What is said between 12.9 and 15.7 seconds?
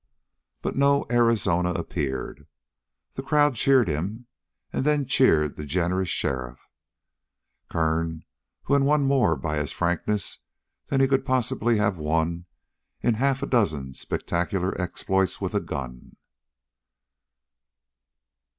in half a dozen spectacular exploits with a